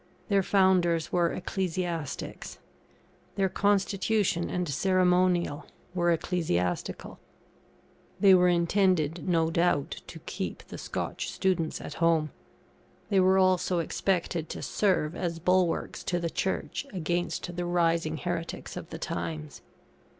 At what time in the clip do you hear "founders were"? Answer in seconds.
0.41-1.31